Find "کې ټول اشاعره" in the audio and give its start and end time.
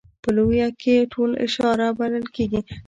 0.81-1.87